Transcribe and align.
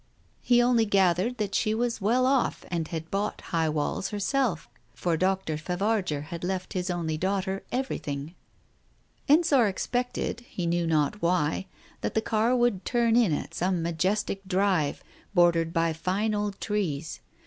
He 0.41 0.63
only 0.63 0.87
gathered 0.87 1.37
that 1.37 1.53
she 1.53 1.75
was 1.75 2.01
well 2.01 2.25
off 2.25 2.65
and 2.69 2.87
had 2.87 3.11
bought 3.11 3.39
High 3.39 3.69
Walls 3.69 4.09
herself, 4.09 4.67
for 4.95 5.15
Dr. 5.15 5.57
Favarger 5.57 6.23
had 6.23 6.43
left 6.43 6.73
his 6.73 6.89
only 6.89 7.19
daughter 7.19 7.61
everything. 7.71 8.33
Digitized 8.33 8.33
by 8.47 9.27
Google 9.27 9.27
THE 9.27 9.33
TIGER 9.35 9.37
SKIN 9.37 9.37
259 9.37 9.37
Ensor 9.37 9.67
expected, 9.67 10.39
he 10.49 10.65
knew 10.65 10.87
not 10.87 11.21
why, 11.21 11.67
that 12.01 12.15
the 12.15 12.21
car 12.23 12.55
would 12.55 12.83
turn 12.83 13.15
in 13.15 13.31
at 13.31 13.53
some 13.53 13.83
majestic 13.83 14.41
drive, 14.47 15.03
bordered 15.35 15.71
by 15.71 15.93
fine 15.93 16.33
old 16.33 16.59
trees. 16.59 17.19